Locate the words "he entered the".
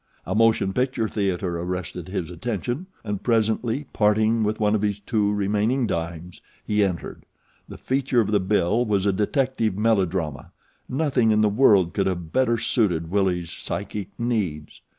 6.65-7.77